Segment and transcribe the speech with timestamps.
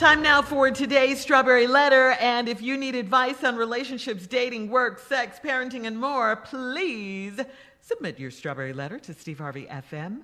[0.00, 2.12] Time now for today's Strawberry Letter.
[2.12, 7.38] And if you need advice on relationships, dating, work, sex, parenting, and more, please
[7.82, 10.22] submit your Strawberry Letter to Steve Harvey FM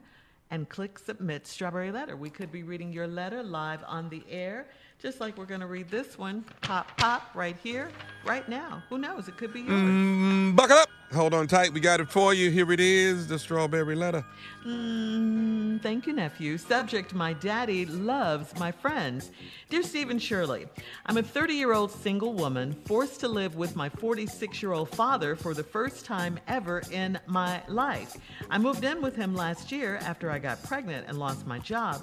[0.50, 2.16] and click Submit Strawberry Letter.
[2.16, 4.66] We could be reading your letter live on the air,
[4.98, 7.90] just like we're going to read this one, pop, pop, right here,
[8.24, 8.82] right now.
[8.88, 9.28] Who knows?
[9.28, 9.72] It could be yours.
[9.72, 10.88] Mm, buckle up.
[11.14, 11.72] Hold on tight.
[11.72, 12.50] We got it for you.
[12.50, 14.24] Here it is the strawberry letter.
[14.66, 16.58] Mm, thank you, nephew.
[16.58, 19.30] Subject My daddy loves my friends.
[19.70, 20.66] Dear Steve and Shirley,
[21.06, 24.90] I'm a 30 year old single woman forced to live with my 46 year old
[24.90, 28.16] father for the first time ever in my life.
[28.50, 32.02] I moved in with him last year after I got pregnant and lost my job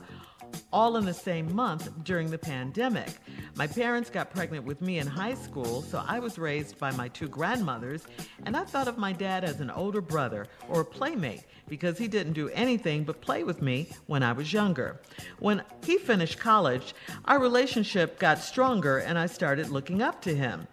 [0.71, 3.09] all in the same month during the pandemic.
[3.55, 7.07] My parents got pregnant with me in high school, so I was raised by my
[7.07, 8.05] two grandmothers,
[8.45, 12.07] and I thought of my dad as an older brother or a playmate because he
[12.07, 15.02] didn't do anything but play with me when I was younger.
[15.39, 16.93] When he finished college,
[17.26, 20.67] our relationship got stronger and I started looking up to him.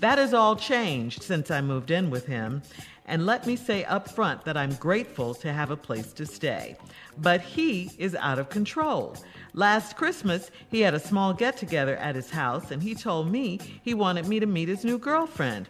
[0.00, 2.62] That has all changed since I moved in with him.
[3.06, 6.76] And let me say up front that I'm grateful to have a place to stay.
[7.18, 9.16] But he is out of control.
[9.52, 13.60] Last Christmas, he had a small get together at his house, and he told me
[13.82, 15.68] he wanted me to meet his new girlfriend.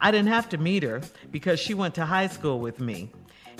[0.00, 3.10] I didn't have to meet her because she went to high school with me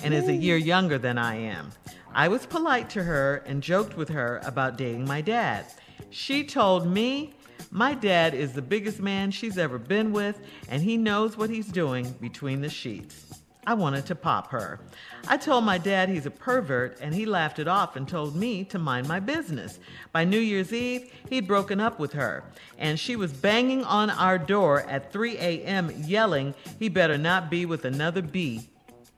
[0.02, 1.70] and is a year younger than I am.
[2.12, 5.66] I was polite to her and joked with her about dating my dad.
[6.10, 7.34] She told me
[7.70, 11.68] my dad is the biggest man she's ever been with, and he knows what he's
[11.68, 13.42] doing between the sheets.
[13.68, 14.78] I wanted to pop her.
[15.26, 18.62] I told my dad he's a pervert, and he laughed it off and told me
[18.64, 19.80] to mind my business.
[20.12, 22.44] By New Year's Eve, he'd broken up with her,
[22.78, 27.66] and she was banging on our door at 3 a.m., yelling he better not be
[27.66, 28.68] with another bee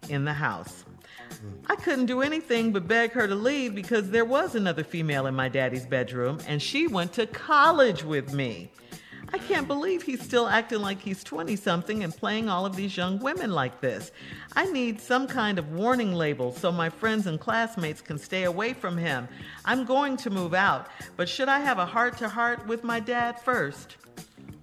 [0.08, 0.84] in the house.
[1.66, 5.34] I couldn't do anything but beg her to leave because there was another female in
[5.34, 8.70] my daddy's bedroom and she went to college with me.
[9.30, 12.96] I can't believe he's still acting like he's 20 something and playing all of these
[12.96, 14.10] young women like this.
[14.56, 18.72] I need some kind of warning label so my friends and classmates can stay away
[18.72, 19.28] from him.
[19.66, 23.00] I'm going to move out, but should I have a heart to heart with my
[23.00, 23.96] dad first?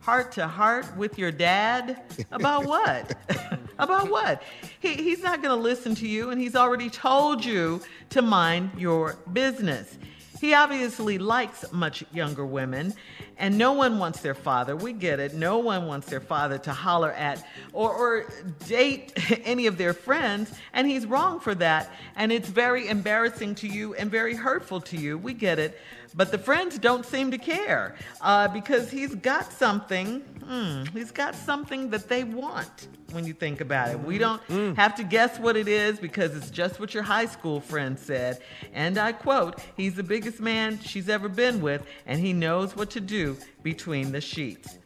[0.06, 2.00] Heart to heart with your dad?
[2.32, 3.18] About what?
[3.80, 4.44] About what?
[4.80, 8.70] He, he's not going to listen to you, and he's already told you to mind
[8.78, 9.98] your business.
[10.40, 12.94] He obviously likes much younger women,
[13.38, 14.76] and no one wants their father.
[14.76, 15.34] We get it.
[15.34, 18.26] No one wants their father to holler at or, or
[18.68, 19.14] date
[19.46, 21.92] any of their friends, and he's wrong for that.
[22.16, 25.18] And it's very embarrassing to you and very hurtful to you.
[25.18, 25.80] We get it.
[26.16, 30.22] But the friends don't seem to care uh, because he's got something.
[30.46, 34.00] Hmm, he's got something that they want when you think about it.
[34.00, 34.76] We don't mm.
[34.76, 38.40] have to guess what it is because it's just what your high school friend said.
[38.74, 42.92] And I quote, he's the biggest man she's ever been with, and he knows what
[42.92, 44.78] to do between the sheets.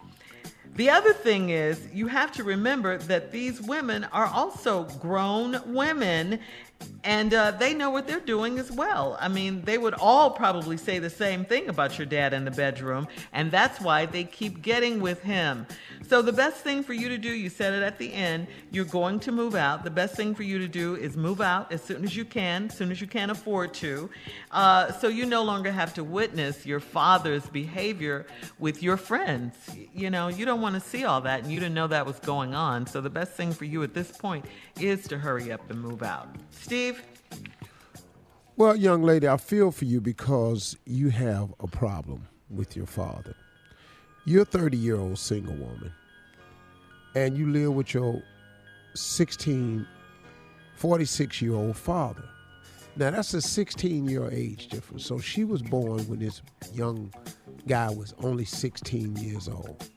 [0.75, 6.39] The other thing is, you have to remember that these women are also grown women
[7.03, 9.17] and uh, they know what they're doing as well.
[9.19, 12.51] I mean, they would all probably say the same thing about your dad in the
[12.51, 15.65] bedroom, and that's why they keep getting with him.
[16.07, 18.85] So, the best thing for you to do, you said it at the end, you're
[18.85, 19.83] going to move out.
[19.83, 22.65] The best thing for you to do is move out as soon as you can,
[22.65, 24.09] as soon as you can afford to,
[24.51, 28.25] uh, so you no longer have to witness your father's behavior
[28.57, 29.55] with your friends.
[29.93, 32.19] You know, you don't want to see all that, and you didn't know that was
[32.19, 32.87] going on.
[32.87, 34.45] So, the best thing for you at this point
[34.79, 36.27] is to hurry up and move out.
[36.69, 37.01] Steve?
[38.55, 43.35] Well, young lady, I feel for you because you have a problem with your father.
[44.23, 45.91] You're a 30 year old single woman,
[47.15, 48.21] and you live with your
[48.93, 49.83] 16,
[50.75, 52.29] 46 year old father.
[52.95, 55.07] Now, that's a 16 year age difference.
[55.07, 57.11] So she was born when this young
[57.67, 59.89] guy was only 16 years old.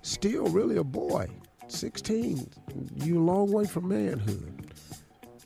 [0.00, 1.28] Still really a boy.
[1.66, 2.48] 16,
[2.94, 4.57] you're a long way from manhood.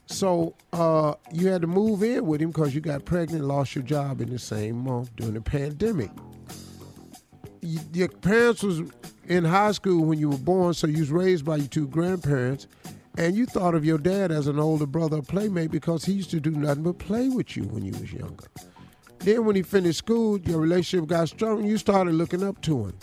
[0.05, 3.83] So uh, you had to move in with him because you got pregnant, lost your
[3.83, 6.11] job in the same month during the pandemic.
[7.61, 8.81] You, your parents was
[9.27, 12.67] in high school when you were born, so you was raised by your two grandparents,
[13.17, 16.39] and you thought of your dad as an older brother playmate because he used to
[16.39, 18.45] do nothing but play with you when you was younger.
[19.19, 22.93] Then when he finished school, your relationship got strong, you started looking up to him.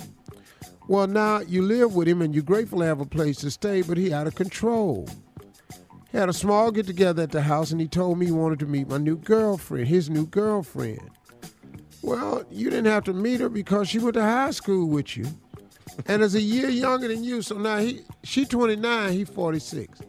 [0.87, 3.81] Well, now you live with him, and you're grateful to have a place to stay,
[3.81, 5.09] but he out of control.
[6.11, 8.59] He had a small get together at the house and he told me he wanted
[8.61, 11.11] to meet my new girlfriend, his new girlfriend.
[12.03, 15.27] Well, you didn't have to meet her because she went to high school with you.
[16.07, 20.01] And is a year younger than you, so now he she 29, he 46.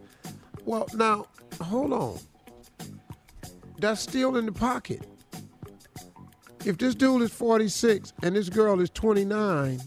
[0.64, 1.26] Well, now,
[1.60, 2.18] hold on.
[3.78, 5.06] That's still in the pocket.
[6.64, 9.80] If this dude is 46 and this girl is 29,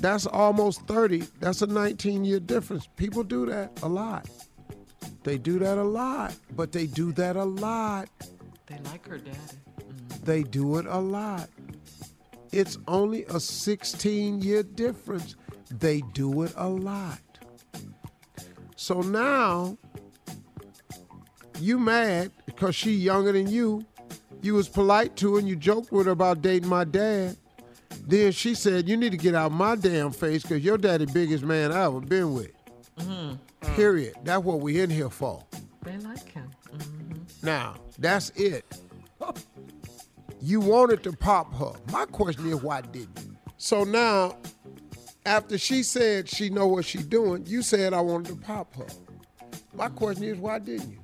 [0.00, 1.24] that's almost 30.
[1.40, 2.88] That's a 19 year difference.
[2.96, 4.28] People do that a lot.
[5.24, 8.08] They do that a lot, but they do that a lot.
[8.66, 9.38] They like her daddy.
[9.38, 10.24] Mm-hmm.
[10.24, 11.48] They do it a lot.
[12.52, 15.34] It's only a 16 year difference.
[15.70, 17.20] They do it a lot.
[18.76, 19.78] So now
[21.58, 23.84] you mad because she younger than you.
[24.42, 27.38] You was polite to her and you joked with her about dating my dad.
[28.06, 31.44] Then she said, you need to get out my damn face because your daddy biggest
[31.44, 32.52] man I ever been with.
[32.98, 33.36] Mm-hmm.
[33.74, 33.76] Mm.
[33.76, 34.14] Period.
[34.22, 35.44] That's what we in here for.
[35.82, 36.48] They like him.
[36.72, 37.46] Mm-hmm.
[37.46, 38.64] Now, that's it.
[40.40, 41.72] You wanted to pop her.
[41.90, 43.36] My question is, why didn't you?
[43.56, 44.36] So now,
[45.26, 48.86] after she said she know what she doing, you said I wanted to pop her.
[49.74, 50.98] My question is, why didn't you?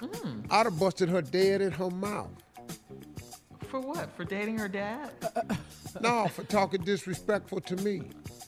[0.00, 0.46] Mm.
[0.50, 2.30] I'd have busted her dead in her mouth.
[3.68, 4.14] For what?
[4.16, 5.10] For dating her dad?
[6.00, 8.00] No, for talking disrespectful to me.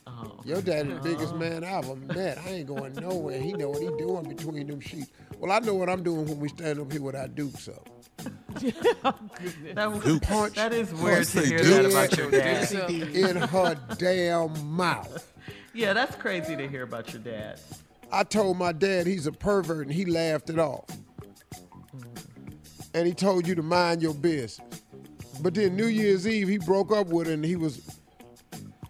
[0.07, 0.41] Oh.
[0.45, 1.39] Your daddy the biggest oh.
[1.39, 2.39] man I ever met.
[2.39, 3.41] I ain't going nowhere.
[3.41, 5.11] He know what he doing between them sheets.
[5.39, 7.83] Well, I know what I'm doing when we stand up here without Duke, so.
[9.75, 10.55] That, was, Punch.
[10.55, 12.73] that is weird to hear that about your dad.
[12.91, 15.33] in her damn mouth.
[15.75, 17.61] Yeah, that's crazy to hear about your dad.
[18.13, 20.87] I told my dad he's a pervert and he laughed it off.
[22.95, 24.61] And he told you to mind your business.
[25.41, 27.99] But then New Year's Eve, he broke up with her and he was,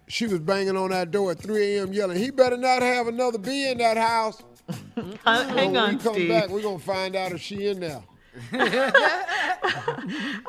[0.07, 1.93] she was banging on that door at 3 a.m.
[1.93, 4.41] yelling, he better not have another bee in that house.
[5.25, 6.29] Uh, hang when on, we come Steve.
[6.29, 8.01] back, we're going to find out if she in there.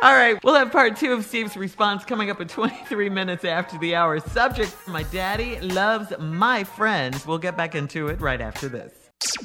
[0.03, 3.79] All right, we'll have part two of Steve's response coming up at 23 minutes after
[3.79, 4.21] the hour.
[4.21, 7.27] Subject My daddy loves my friends.
[7.27, 8.93] We'll get back into it right after this.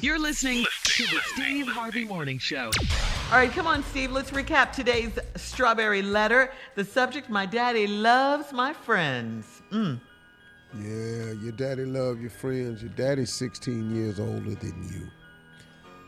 [0.00, 2.70] You're listening to the Steve Harvey Morning Show.
[3.30, 4.12] All right, come on, Steve.
[4.12, 6.52] Let's recap today's strawberry letter.
[6.74, 9.61] The subject My daddy loves my friends.
[9.72, 9.98] Mm.
[10.78, 12.82] Yeah, your daddy love your friends.
[12.82, 15.08] Your daddy's 16 years older than you.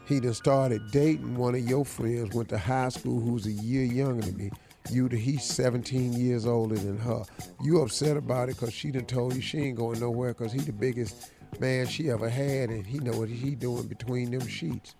[0.06, 3.84] He done started dating one of your friends, went to high school, who's a year
[3.84, 4.50] younger than me.
[4.90, 7.22] You, he's 17 years older than her.
[7.62, 10.58] You upset about it because she done told you she ain't going nowhere because he
[10.58, 14.94] the biggest man she ever had and he know what he doing between them sheets.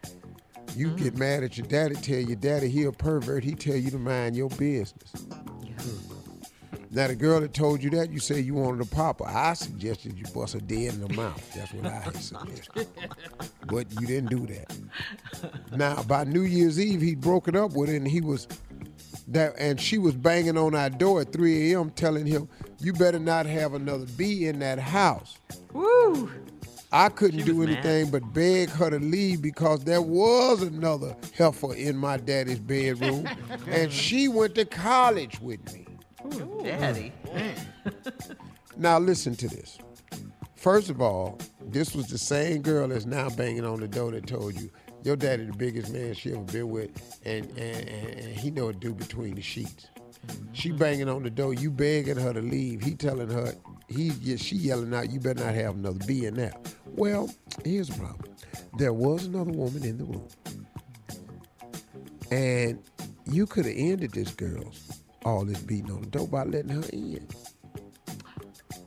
[0.74, 3.90] You get mad at your daddy, tell your daddy he a pervert, he tell you
[3.90, 5.12] to mind your business.
[6.94, 9.26] Now the girl that told you that, you say you wanted a pop her.
[9.26, 11.52] I suggested you bust her dead in the mouth.
[11.52, 12.86] That's what I had suggested.
[13.66, 14.76] but you didn't do that.
[15.76, 18.46] Now by New Year's Eve, he broke it up with her, and he was
[19.28, 21.90] that, and she was banging on our door at 3 a.m.
[21.90, 22.48] telling him,
[22.78, 25.38] "You better not have another bee in that house."
[25.72, 26.30] Woo!
[26.92, 27.78] I couldn't She do was mad.
[27.84, 33.26] anything but beg her to leave because there was another heifer in my daddy's bedroom,
[33.68, 35.83] and she went to college with me.
[36.40, 37.12] Ooh, daddy.
[38.76, 39.78] Now listen to this.
[40.56, 44.26] First of all, this was the same girl that's now banging on the door that
[44.26, 44.70] told you
[45.04, 48.68] your daddy the biggest man she ever been with, and and, and, and he know
[48.68, 49.88] a do between the sheets.
[50.52, 50.78] She mm-hmm.
[50.78, 52.82] banging on the door, you begging her to leave.
[52.82, 53.54] He telling her,
[53.88, 56.54] he yeah, she yelling out, you better not have another bee in there.
[56.86, 57.30] Well,
[57.64, 58.34] here's the problem.
[58.78, 60.28] There was another woman in the room.
[62.30, 62.82] And
[63.26, 64.93] you could have ended this girl's
[65.24, 67.26] all this beating on the door by letting her in.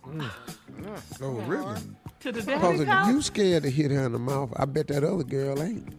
[0.05, 0.29] Mm.
[1.21, 1.47] Oh, mm.
[1.47, 1.75] really?
[2.21, 5.03] To the Because if you scared to hit her in the mouth, I bet that
[5.03, 5.93] other girl ain't.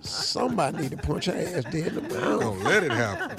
[0.00, 2.40] Somebody need to punch her ass dead in the mouth.
[2.40, 3.36] Don't let it happen.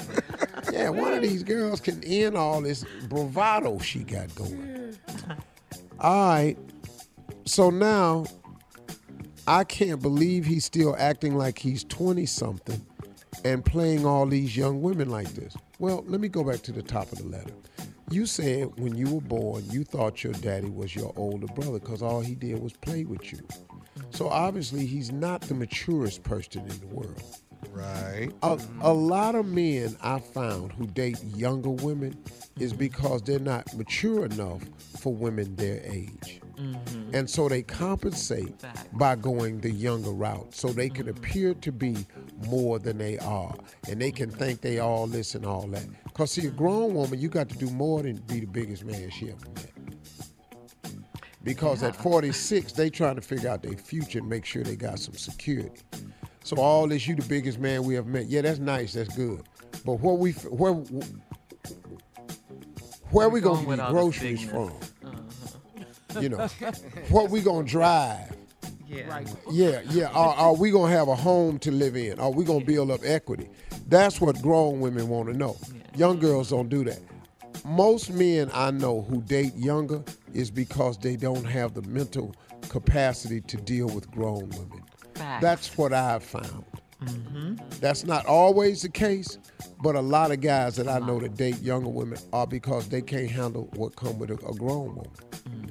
[0.72, 4.96] Yeah, one of these girls can end all this bravado she got going.
[6.00, 6.56] All right.
[7.44, 8.24] So now
[9.46, 12.80] I can't believe he's still acting like he's 20 something
[13.44, 15.56] and playing all these young women like this.
[15.78, 17.52] Well, let me go back to the top of the letter.
[18.10, 22.02] You said when you were born, you thought your daddy was your older brother because
[22.02, 23.40] all he did was play with you.
[24.10, 27.22] So obviously, he's not the maturest person in the world.
[27.70, 28.30] Right.
[28.42, 32.16] A, a lot of men I found who date younger women
[32.58, 34.62] is because they're not mature enough
[35.00, 36.40] for women their age.
[37.12, 38.54] And so they compensate
[38.92, 42.06] by going the younger route so they can appear to be
[42.46, 43.54] more than they are.
[43.88, 45.86] And they can think they all this and all that.
[46.04, 49.10] Because, see, a grown woman, you got to do more than be the biggest man
[49.10, 49.70] she ever met.
[51.42, 54.98] Because at 46, they trying to figure out their future and make sure they got
[54.98, 55.82] some security.
[56.42, 58.26] So all this, you the biggest man we have met.
[58.26, 58.94] Yeah, that's nice.
[58.94, 59.42] That's good.
[59.84, 60.72] But where we where
[63.10, 64.72] where we going gonna get groceries from?
[66.20, 66.46] You know,
[67.10, 68.34] what we gonna drive?
[68.86, 69.24] Yeah.
[69.50, 70.08] Yeah, yeah.
[70.08, 72.18] Are, are we gonna have a home to live in?
[72.18, 73.48] Are we gonna build up equity?
[73.88, 75.56] That's what grown women want to know.
[75.96, 77.00] Young girls don't do that.
[77.64, 80.02] Most men I know who date younger
[80.32, 82.34] is because they don't have the mental
[82.68, 84.82] capacity to deal with grown women.
[85.14, 85.42] Facts.
[85.42, 86.64] That's what I've found.
[87.02, 87.54] Mm-hmm.
[87.80, 89.38] That's not always the case,
[89.82, 93.02] but a lot of guys that I know that date younger women are because they
[93.02, 95.10] can't handle what come with a, a grown woman.
[95.48, 95.63] Mm.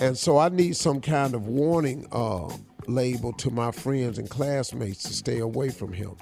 [0.00, 2.50] And so I need some kind of warning uh,
[2.86, 6.16] label to my friends and classmates to stay away from him.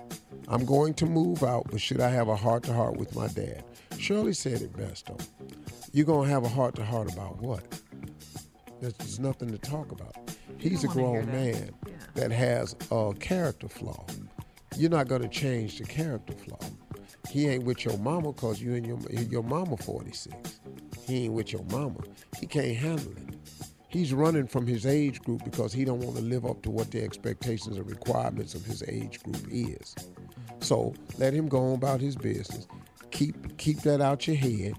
[0.49, 3.29] I'm going to move out, but should I have a heart to heart with my
[3.29, 3.65] dad?
[3.99, 5.19] Shirley said it best though.
[5.93, 7.63] You're going to have a heart to heart about what?
[8.81, 10.17] There's, there's nothing to talk about.
[10.59, 11.33] He's a grown that.
[11.33, 11.93] man Yeah.
[12.15, 14.05] that has a character flaw.
[14.77, 16.59] You're not going to change the character flaw.
[17.31, 20.61] He ain't with your mama because you and your your mama 46.
[21.07, 22.01] He ain't with your mama.
[22.39, 23.28] He can't handle it.
[23.89, 26.91] He's running from his age group because he don't want to live up to what
[26.91, 29.95] the expectations and requirements of his age group is.
[30.61, 32.67] So let him go on about his business.
[33.11, 34.75] Keep keep that out your head,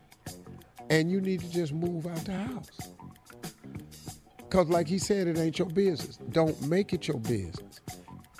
[0.89, 2.69] and you need to just move out the house.
[4.49, 6.17] Cause like he said, it ain't your business.
[6.31, 7.81] Don't make it your business.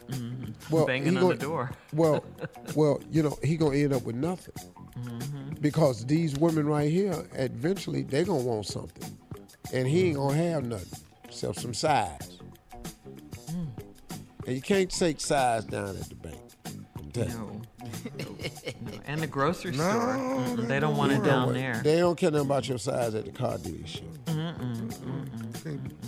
[0.10, 0.76] Mm-hmm.
[0.76, 1.72] Well, Banging he on the door.
[1.94, 2.24] Well,
[2.76, 4.54] well, you know he gonna end up with nothing
[4.98, 5.56] mm-hmm.
[5.62, 9.18] because these women right here, eventually they gonna want something,
[9.74, 12.38] and he ain't gonna have nothing except some size.
[14.48, 16.38] And you can't take size down at the bank.
[16.98, 17.38] I'm telling you.
[17.38, 17.62] No.
[18.20, 18.92] No.
[19.06, 20.00] And the grocery No, store.
[20.16, 21.82] Mm-mm, they they don't don't want it down Well, there.
[21.84, 24.04] They don't care nothing about your size at the car dealership.
[24.26, 24.94] Mm-mm.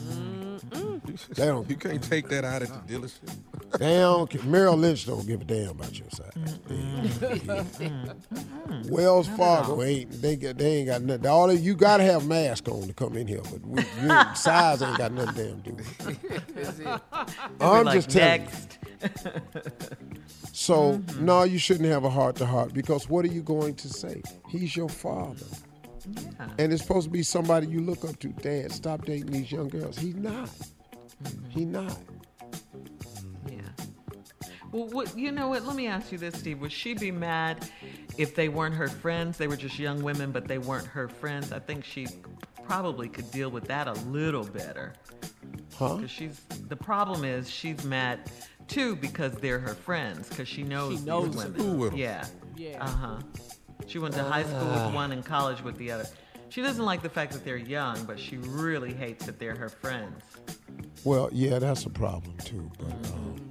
[0.10, 1.28] Mm-mm.
[1.36, 1.70] They don't.
[1.70, 3.30] You can't take that out at the dealership.
[3.80, 4.46] They don't.
[4.46, 6.60] Merrill Lynch don't give a damn about your size.
[8.90, 10.22] Wells Fargo ain't.
[10.22, 10.58] They get.
[10.58, 11.28] They ain't got nothing.
[11.28, 14.82] All of, you gotta have mask on to come in here, but we, you, size
[14.82, 15.76] ain't got nothing damn to do.
[16.06, 17.02] with it.
[17.60, 19.12] I'm like, just telling you.
[20.54, 21.26] So Mm-hmm.
[21.26, 24.22] no, you shouldn't have a heart to heart because what are you going to say?
[24.50, 25.46] He's your father.
[26.08, 26.50] Yeah.
[26.60, 28.28] And it's supposed to be somebody you look up to.
[28.30, 29.98] Dad, stop dating these young girls.
[29.98, 30.50] He's not.
[31.24, 31.50] Mm-hmm.
[31.50, 31.98] He not.
[34.74, 34.80] Yeah.
[34.80, 35.66] Well, what, you know what?
[35.66, 36.60] Let me ask you this, Steve.
[36.62, 37.70] Would she be mad
[38.18, 39.38] if they weren't her friends?
[39.38, 41.52] They were just young women, but they weren't her friends.
[41.52, 42.08] I think she
[42.64, 44.94] probably could deal with that a little better.
[45.76, 45.96] Huh?
[45.96, 48.32] Because she's the problem is she's mad
[48.68, 51.60] too because they're her friends because she knows, She knows these women.
[51.60, 52.00] School with 'em.
[52.00, 52.26] Yeah.
[52.56, 52.84] Yeah.
[52.84, 53.20] Uh huh.
[53.88, 56.06] She went to high school with one and college with the other.
[56.50, 59.70] She doesn't like the fact that they're young, but she really hates that they're her
[59.70, 60.22] friends.
[61.04, 62.70] Well, yeah, that's a problem too.
[62.78, 63.36] But um,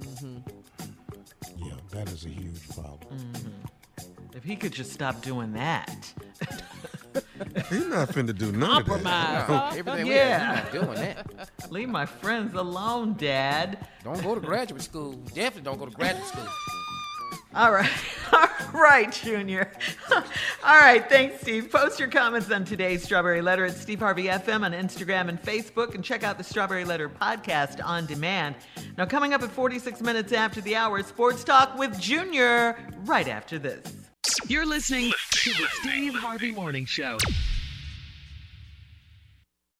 [1.91, 3.17] that is a huge problem.
[3.33, 4.37] Mm-hmm.
[4.37, 6.11] If he could just stop doing that.
[7.69, 9.03] He's not finna do none of that.
[9.03, 9.43] Compromise.
[9.47, 9.71] huh?
[9.75, 10.55] Everything we Yeah.
[10.55, 11.49] have, not doing that.
[11.69, 13.85] Leave my friends alone, Dad.
[14.03, 15.13] Don't go to graduate school.
[15.33, 16.47] Definitely don't go to graduate school.
[17.53, 17.89] All right.
[18.33, 19.71] All right, Junior.
[20.11, 20.21] All
[20.79, 21.07] right.
[21.09, 21.69] Thanks, Steve.
[21.69, 25.95] Post your comments on today's Strawberry Letter at Steve Harvey FM on Instagram and Facebook,
[25.95, 28.55] and check out the Strawberry Letter podcast on demand.
[28.97, 33.59] Now, coming up at 46 minutes after the hour, Sports Talk with Junior right after
[33.59, 33.81] this.
[34.47, 37.17] You're listening to the Steve Harvey Morning Show.